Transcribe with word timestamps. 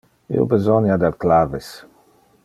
Io 0.35 0.45
besonia 0.53 0.97
del 1.03 1.13
claves. 1.25 1.69